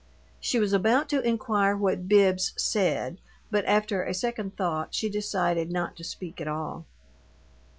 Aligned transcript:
She 0.39 0.57
was 0.57 0.73
about 0.73 1.09
to 1.09 1.21
inquire 1.21 1.77
what 1.77 2.07
Bibbs 2.07 2.53
"said," 2.57 3.19
but 3.51 3.63
after 3.65 4.01
a 4.01 4.15
second 4.15 4.55
thought 4.57 4.95
she 4.95 5.09
decided 5.09 5.69
not 5.71 5.95
to 5.97 6.03
speak 6.03 6.41
at 6.41 6.47
all. 6.47 6.85